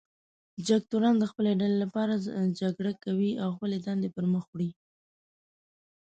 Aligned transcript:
جګتورن 0.67 1.15
د 1.19 1.23
خپلې 1.31 1.51
ډلې 1.59 1.77
لپاره 1.83 2.13
جګړه 2.59 2.93
کوي 3.03 3.31
او 3.43 3.49
خپلې 3.55 3.77
دندې 3.85 4.09
پر 4.15 4.25
مخ 4.33 4.45
وړي. 4.49 4.69